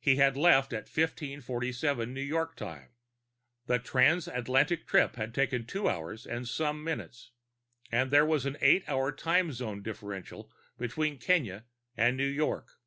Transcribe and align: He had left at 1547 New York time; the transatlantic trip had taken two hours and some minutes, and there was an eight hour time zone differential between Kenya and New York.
He 0.00 0.16
had 0.16 0.36
left 0.36 0.72
at 0.72 0.88
1547 0.88 2.12
New 2.12 2.20
York 2.20 2.56
time; 2.56 2.88
the 3.66 3.78
transatlantic 3.78 4.84
trip 4.84 5.14
had 5.14 5.32
taken 5.32 5.64
two 5.64 5.88
hours 5.88 6.26
and 6.26 6.48
some 6.48 6.82
minutes, 6.82 7.30
and 7.92 8.10
there 8.10 8.26
was 8.26 8.46
an 8.46 8.56
eight 8.60 8.82
hour 8.88 9.12
time 9.12 9.52
zone 9.52 9.80
differential 9.80 10.50
between 10.76 11.18
Kenya 11.20 11.66
and 11.96 12.16
New 12.16 12.26
York. 12.26 12.80